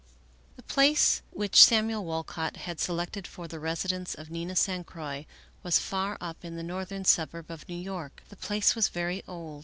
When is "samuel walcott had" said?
1.63-2.79